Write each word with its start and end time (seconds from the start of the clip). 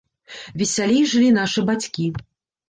Весялей 0.61 1.03
жылі 1.11 1.27
нашы 1.37 1.59
бацькі. 1.69 2.09